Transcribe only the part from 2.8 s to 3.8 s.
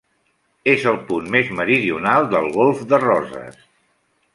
de Roses.